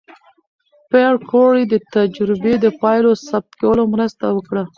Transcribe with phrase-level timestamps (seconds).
[0.89, 4.63] پېیر کوري د تجربې د پایلو ثبت کولو مرسته وکړه.